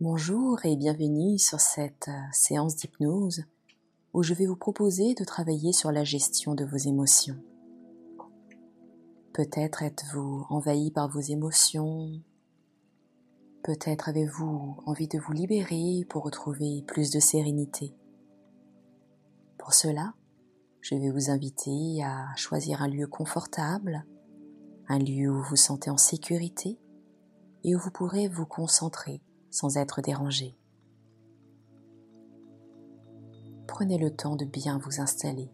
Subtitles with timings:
[0.00, 3.42] Bonjour et bienvenue sur cette euh, séance d'hypnose
[4.14, 7.42] où je vais vous proposer de travailler sur la gestion de vos émotions.
[9.32, 12.12] Peut-être êtes-vous envahi par vos émotions,
[13.64, 17.92] peut-être avez-vous envie de vous libérer pour retrouver plus de sérénité.
[19.58, 20.14] Pour cela,
[20.80, 24.06] je vais vous inviter à choisir un lieu confortable,
[24.86, 26.78] un lieu où vous vous sentez en sécurité
[27.64, 30.56] et où vous pourrez vous concentrer sans être dérangé.
[33.66, 35.50] Prenez le temps de bien vous installer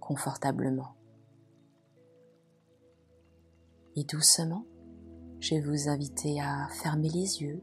[0.00, 0.94] confortablement.
[3.96, 4.64] Et doucement,
[5.40, 7.62] je vais vous inviter à fermer les yeux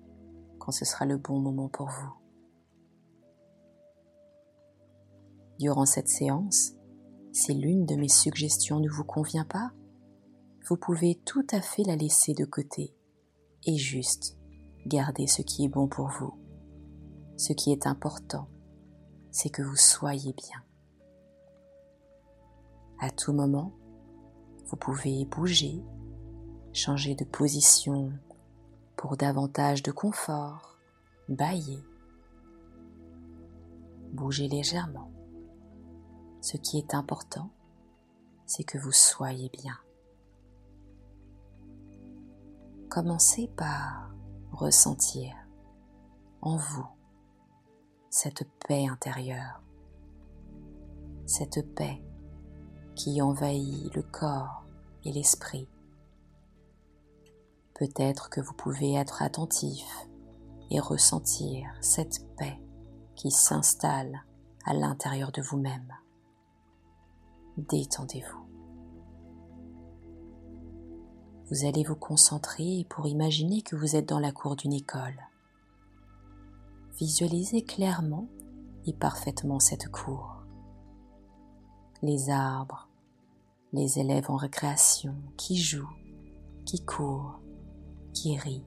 [0.59, 2.13] quand ce sera le bon moment pour vous.
[5.59, 6.73] Durant cette séance,
[7.31, 9.71] si l'une de mes suggestions ne vous convient pas,
[10.67, 12.93] vous pouvez tout à fait la laisser de côté
[13.65, 14.37] et juste
[14.85, 16.33] garder ce qui est bon pour vous.
[17.37, 18.47] Ce qui est important,
[19.31, 20.63] c'est que vous soyez bien.
[22.99, 23.73] À tout moment,
[24.67, 25.83] vous pouvez bouger,
[26.73, 28.13] changer de position
[28.95, 30.77] pour davantage de confort,
[31.27, 31.83] bailler,
[34.13, 35.11] bouger légèrement.
[36.41, 37.49] Ce qui est important,
[38.45, 39.77] c'est que vous soyez bien.
[42.89, 44.14] Commencez par
[44.55, 45.35] ressentir
[46.41, 46.87] en vous
[48.09, 49.61] cette paix intérieure,
[51.25, 52.01] cette paix
[52.95, 54.63] qui envahit le corps
[55.03, 55.67] et l'esprit.
[57.73, 59.85] Peut-être que vous pouvez être attentif
[60.71, 62.57] et ressentir cette paix
[63.15, 64.23] qui s'installe
[64.65, 65.93] à l'intérieur de vous-même.
[67.57, 68.54] Détendez-vous.
[71.51, 75.29] Vous allez vous concentrer pour imaginer que vous êtes dans la cour d'une école.
[76.97, 78.27] Visualisez clairement
[78.87, 80.41] et parfaitement cette cour.
[82.01, 82.89] Les arbres,
[83.73, 85.95] les élèves en récréation qui jouent,
[86.65, 87.39] qui courent,
[88.11, 88.65] qui rient.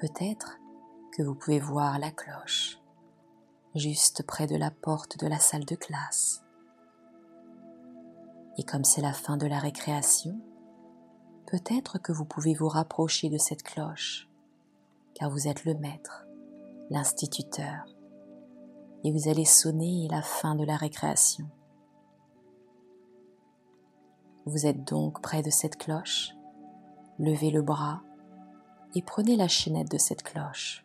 [0.00, 0.60] Peut-être
[1.16, 2.81] que vous pouvez voir la cloche
[3.74, 6.44] juste près de la porte de la salle de classe.
[8.58, 10.38] Et comme c'est la fin de la récréation,
[11.46, 14.28] peut-être que vous pouvez vous rapprocher de cette cloche,
[15.14, 16.26] car vous êtes le maître,
[16.90, 17.86] l'instituteur,
[19.04, 21.48] et vous allez sonner la fin de la récréation.
[24.44, 26.34] Vous êtes donc près de cette cloche,
[27.18, 28.02] levez le bras
[28.94, 30.84] et prenez la chaînette de cette cloche.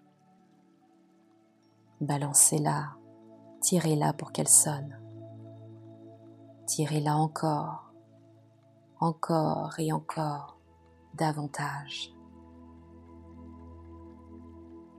[2.02, 2.96] Balancez-la,
[3.62, 5.00] tirez-la pour qu'elle sonne.
[6.68, 7.91] Tirez-la encore,
[9.00, 10.59] encore et encore,
[11.16, 12.13] davantage.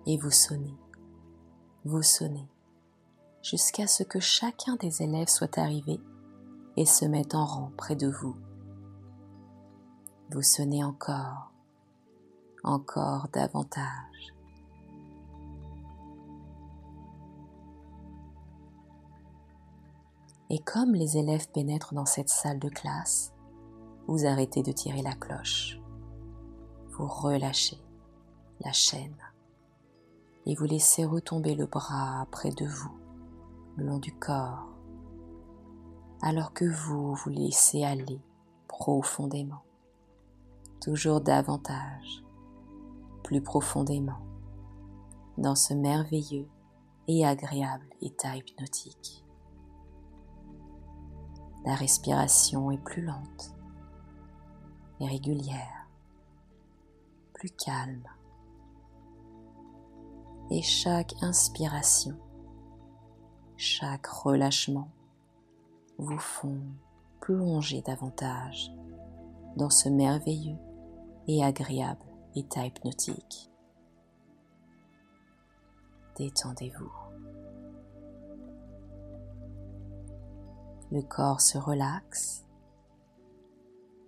[0.07, 0.75] Et vous sonnez,
[1.85, 2.49] vous sonnez,
[3.43, 6.01] jusqu'à ce que chacun des élèves soit arrivé
[6.77, 8.37] et se mette en rang près de vous.
[10.33, 11.53] Vous sonnez encore,
[12.65, 14.35] encore davantage.
[20.51, 23.33] Et comme les élèves pénètrent dans cette salle de classe,
[24.07, 25.79] vous arrêtez de tirer la cloche.
[26.91, 27.79] Vous relâchez
[28.61, 29.17] la chaîne
[30.47, 32.99] et vous laissez retomber le bras près de vous,
[33.77, 34.67] le long du corps,
[36.23, 38.21] alors que vous vous laissez aller
[38.67, 39.63] profondément,
[40.81, 42.25] toujours davantage,
[43.23, 44.21] plus profondément,
[45.37, 46.49] dans ce merveilleux
[47.07, 49.25] et agréable état hypnotique.
[51.69, 53.55] La respiration est plus lente
[55.01, 55.87] et régulière,
[57.35, 58.09] plus calme.
[60.51, 62.17] Et chaque inspiration,
[63.59, 64.89] chaque relâchement
[65.99, 66.63] vous font
[67.21, 68.73] plonger davantage
[69.57, 70.57] dans ce merveilleux
[71.27, 73.51] et agréable état hypnotique.
[76.17, 77.08] Détendez-vous.
[80.91, 82.47] Le corps se relaxe,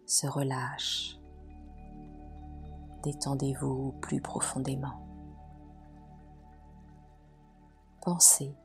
[0.07, 1.19] se relâche.
[3.03, 5.07] Détendez-vous plus profondément.
[8.01, 8.57] Pensez,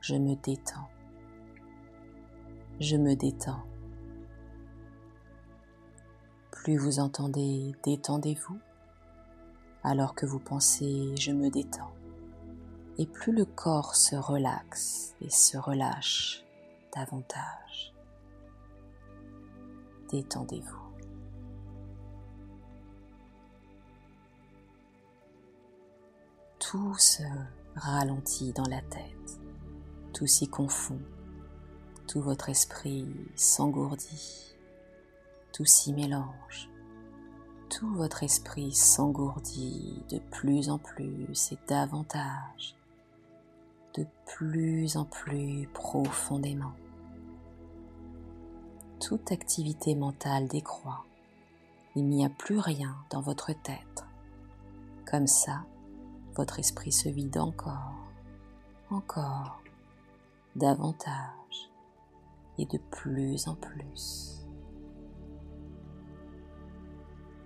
[0.00, 0.88] je me détends.
[2.80, 3.64] Je me détends.
[6.52, 8.58] Plus vous entendez détendez-vous,
[9.82, 11.92] alors que vous pensez je me détends,
[12.96, 16.45] et plus le corps se relaxe et se relâche
[16.96, 17.92] davantage.
[20.10, 20.86] détendez-vous.
[26.58, 27.22] Tout se
[27.74, 29.40] ralentit dans la tête,
[30.12, 30.98] tout s'y confond,
[32.08, 33.06] tout votre esprit
[33.36, 34.56] s'engourdit,
[35.52, 36.68] tout s'y mélange,
[37.68, 42.74] tout votre esprit s'engourdit de plus en plus et davantage,
[43.94, 46.72] de plus en plus profondément.
[49.00, 51.04] Toute activité mentale décroît,
[51.94, 54.04] il n'y a plus rien dans votre tête.
[55.04, 55.64] Comme ça,
[56.34, 57.94] votre esprit se vide encore,
[58.90, 59.60] encore,
[60.56, 61.70] davantage
[62.58, 64.46] et de plus en plus.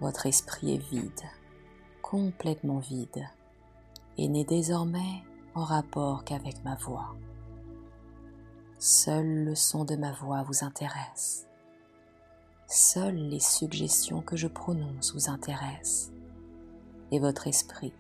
[0.01, 1.29] Votre esprit est vide,
[2.01, 3.27] complètement vide,
[4.17, 5.23] et n'est désormais
[5.55, 7.15] en rapport qu'avec ma voix.
[8.83, 11.47] Seul le son de ma voix vous intéresse.
[12.67, 16.13] Seules les suggestions que je prononce vous intéressent.
[17.11, 17.93] Et votre esprit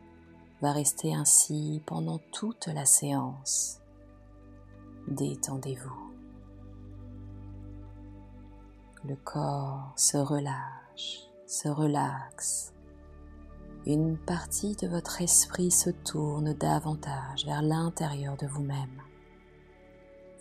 [0.62, 3.82] va rester ainsi pendant toute la séance.
[5.06, 6.14] Détendez-vous.
[9.04, 12.72] Le corps se relâche, se relaxe.
[13.84, 19.02] Une partie de votre esprit se tourne davantage vers l'intérieur de vous-même.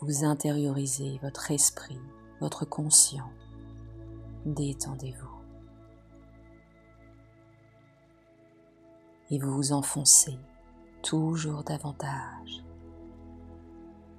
[0.01, 1.99] Vous intériorisez votre esprit,
[2.39, 3.29] votre conscient.
[4.45, 5.39] Détendez-vous.
[9.31, 10.37] et vous vous enfoncez
[11.03, 12.63] toujours davantage.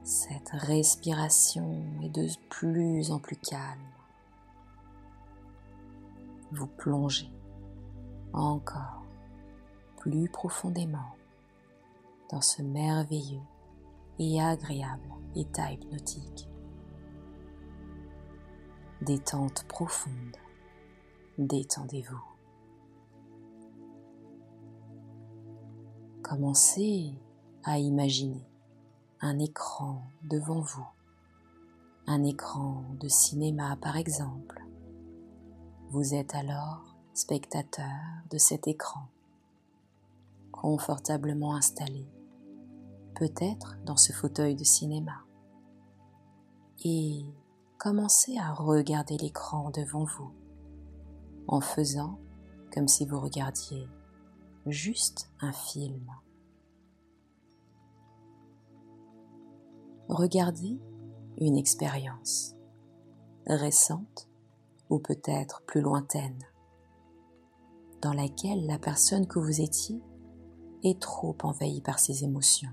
[0.03, 3.79] Cette respiration est de plus en plus calme.
[6.53, 7.31] Vous plongez
[8.33, 9.05] encore
[9.99, 11.15] plus profondément
[12.31, 13.43] dans ce merveilleux
[14.21, 16.49] et agréable état hypnotique.
[19.01, 20.37] Détente profonde,
[21.39, 22.23] détendez-vous.
[26.23, 27.15] Commencez
[27.65, 28.47] à imaginer
[29.23, 30.87] un écran devant vous,
[32.07, 34.63] un écran de cinéma par exemple.
[35.89, 37.89] Vous êtes alors spectateur
[38.31, 39.09] de cet écran,
[40.53, 42.07] confortablement installé,
[43.21, 45.27] peut-être dans ce fauteuil de cinéma.
[46.83, 47.23] Et
[47.77, 50.33] commencez à regarder l'écran devant vous
[51.47, 52.19] en faisant
[52.73, 53.87] comme si vous regardiez
[54.65, 56.11] juste un film.
[60.09, 60.81] Regardez
[61.37, 62.55] une expérience
[63.47, 64.31] récente
[64.89, 66.43] ou peut-être plus lointaine,
[68.01, 70.01] dans laquelle la personne que vous étiez
[70.85, 72.73] est trop envahie par ses émotions.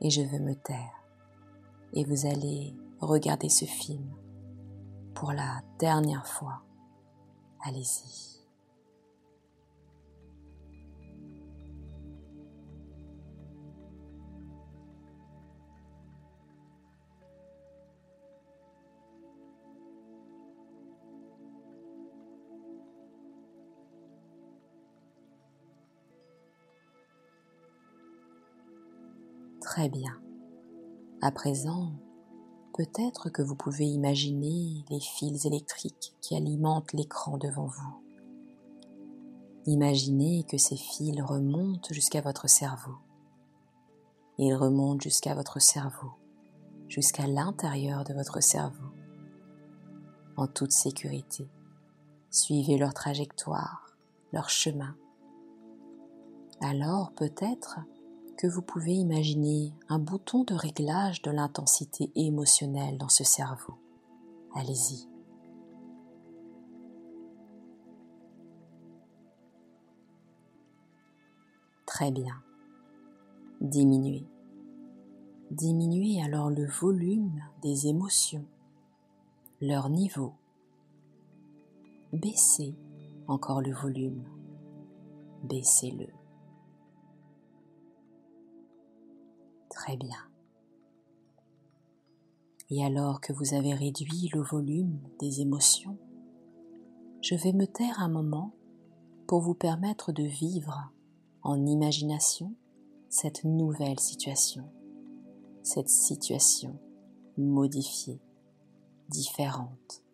[0.00, 1.04] Et je veux me taire,
[1.92, 4.14] et vous allez regarder ce film
[5.14, 6.62] pour la dernière fois.
[7.62, 8.39] Allez-y.
[29.70, 30.20] Très bien.
[31.22, 31.92] À présent,
[32.74, 38.02] peut-être que vous pouvez imaginer les fils électriques qui alimentent l'écran devant vous.
[39.66, 42.96] Imaginez que ces fils remontent jusqu'à votre cerveau.
[44.38, 46.14] Ils remontent jusqu'à votre cerveau,
[46.88, 48.90] jusqu'à l'intérieur de votre cerveau,
[50.36, 51.48] en toute sécurité.
[52.28, 53.86] Suivez leur trajectoire,
[54.32, 54.96] leur chemin.
[56.60, 57.78] Alors peut-être
[58.40, 63.74] que vous pouvez imaginer un bouton de réglage de l'intensité émotionnelle dans ce cerveau.
[64.54, 65.06] Allez-y.
[71.84, 72.42] Très bien.
[73.60, 74.26] Diminuez.
[75.50, 78.46] Diminuez alors le volume des émotions,
[79.60, 80.32] leur niveau.
[82.14, 82.74] Baissez
[83.26, 84.24] encore le volume.
[85.42, 86.19] Baissez-le.
[89.80, 90.28] Très bien.
[92.68, 95.96] Et alors que vous avez réduit le volume des émotions,
[97.22, 98.52] je vais me taire un moment
[99.26, 100.92] pour vous permettre de vivre
[101.40, 102.54] en imagination
[103.08, 104.70] cette nouvelle situation,
[105.62, 106.78] cette situation
[107.38, 108.20] modifiée,
[109.08, 110.04] différente,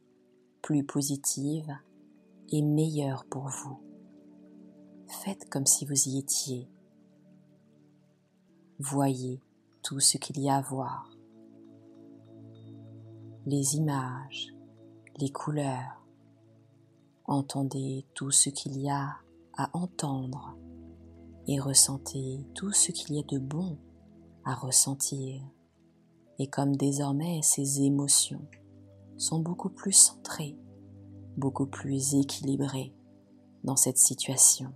[0.62, 1.76] plus positive
[2.50, 3.80] et meilleure pour vous.
[5.08, 6.70] Faites comme si vous y étiez.
[8.78, 9.42] Voyez
[9.87, 11.09] tout ce qu'il y a à voir.
[13.47, 14.52] Les images,
[15.21, 16.05] les couleurs,
[17.25, 19.14] entendez tout ce qu'il y a
[19.57, 20.59] à entendre
[21.47, 23.78] et ressentez tout ce qu'il y a de bon
[24.45, 25.40] à ressentir.
[26.40, 28.45] Et comme désormais ces émotions
[29.16, 30.59] sont beaucoup plus centrées,
[31.37, 32.93] beaucoup plus équilibrées
[33.62, 34.75] dans cette situation,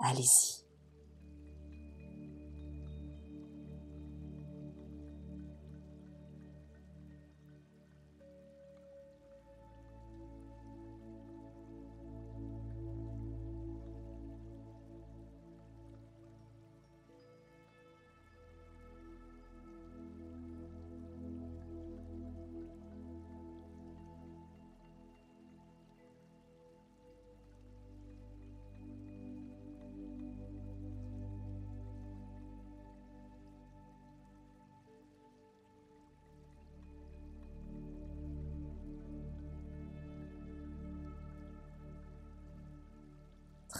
[0.00, 0.61] allez-y.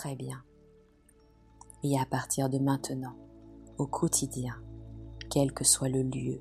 [0.02, 0.42] Très bien.
[1.84, 3.14] Et à partir de maintenant,
[3.78, 4.60] au quotidien,
[5.30, 6.40] quel que soit le lieu,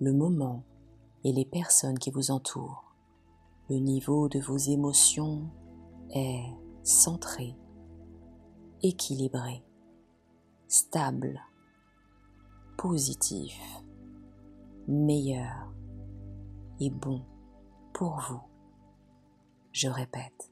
[0.00, 0.64] le moment
[1.22, 2.94] et les personnes qui vous entourent,
[3.68, 5.50] le niveau de vos émotions
[6.14, 6.46] est
[6.82, 7.54] centré,
[8.82, 9.62] équilibré,
[10.66, 11.42] stable,
[12.78, 13.60] positif,
[14.88, 15.74] meilleur
[16.80, 17.20] et bon
[17.92, 18.40] pour vous.
[19.72, 20.50] Je répète,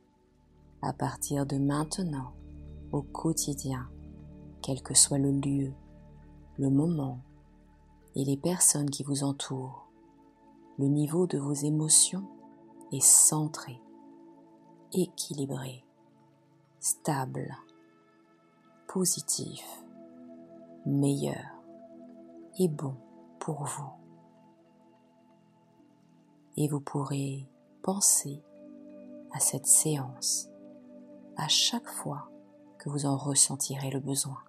[0.82, 2.34] à partir de maintenant,
[2.92, 3.88] au quotidien,
[4.62, 5.72] quel que soit le lieu,
[6.58, 7.20] le moment
[8.14, 9.88] et les personnes qui vous entourent,
[10.78, 12.28] le niveau de vos émotions
[12.92, 13.80] est centré,
[14.92, 15.84] équilibré,
[16.80, 17.56] stable,
[18.86, 19.64] positif,
[20.84, 21.62] meilleur
[22.58, 22.94] et bon
[23.38, 23.90] pour vous.
[26.56, 27.48] Et vous pourrez
[27.82, 28.42] penser
[29.32, 30.50] à cette séance
[31.36, 32.31] à chaque fois
[32.82, 34.42] que vous en ressentirez le besoin.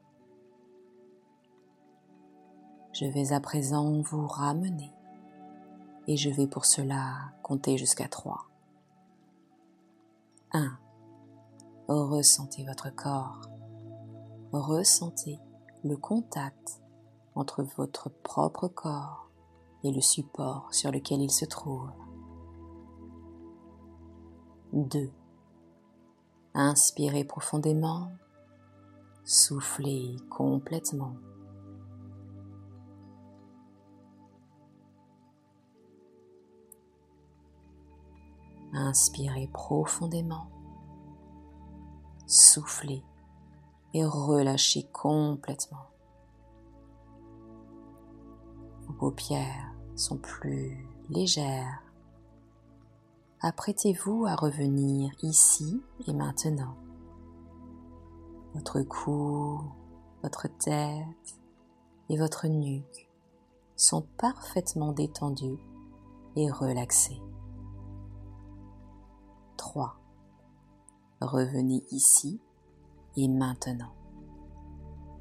[2.92, 4.92] Je vais à présent vous ramener
[6.08, 8.48] et je vais pour cela compter jusqu'à trois.
[10.52, 10.80] 1.
[11.88, 13.42] Ressentez votre corps.
[14.52, 15.40] Ressentez
[15.84, 16.82] le contact
[17.36, 19.30] entre votre propre corps
[19.84, 21.92] et le support sur lequel il se trouve.
[24.74, 25.12] 2.
[26.56, 28.10] Inspirez profondément,
[29.24, 31.15] soufflez complètement.
[38.74, 40.50] Inspirez profondément,
[42.25, 43.03] soufflez
[43.94, 45.88] et relâchez complètement.
[48.88, 51.84] Vos paupières sont plus légères
[53.44, 56.75] apprêtez-vous à revenir ici et maintenant.
[58.53, 59.62] Votre cou,
[60.22, 61.39] votre tête
[62.10, 63.10] et votre nuque
[63.75, 65.57] sont parfaitement détendus
[66.36, 67.22] et relaxés.
[69.57, 69.95] 3.
[71.22, 72.39] Revenez ici
[73.17, 73.93] et maintenant.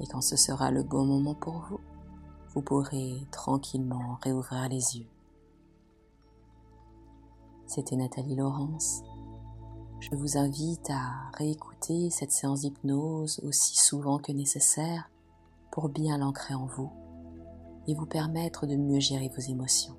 [0.00, 1.80] Et quand ce sera le bon moment pour vous,
[2.54, 5.08] vous pourrez tranquillement réouvrir les yeux.
[7.66, 9.02] C'était Nathalie Laurence.
[10.02, 15.09] Je vous invite à réécouter cette séance d'hypnose aussi souvent que nécessaire
[15.71, 16.90] pour bien l'ancrer en vous
[17.87, 19.97] et vous permettre de mieux gérer vos émotions.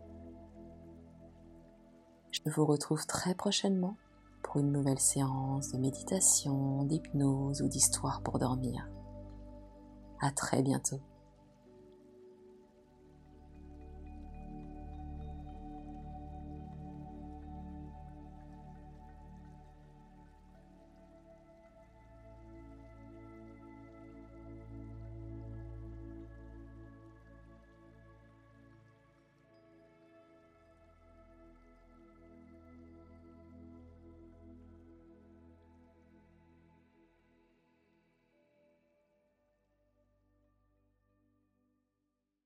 [2.32, 3.96] Je vous retrouve très prochainement
[4.44, 8.90] pour une nouvelle séance de méditation, d'hypnose ou d'histoire pour dormir.
[10.20, 11.00] À très bientôt.